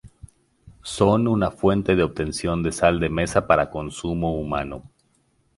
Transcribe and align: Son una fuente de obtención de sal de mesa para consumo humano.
Son 0.81 1.27
una 1.27 1.51
fuente 1.51 1.95
de 1.95 2.01
obtención 2.01 2.63
de 2.63 2.71
sal 2.71 2.99
de 2.99 3.09
mesa 3.09 3.45
para 3.45 3.69
consumo 3.69 4.33
humano. 4.33 4.81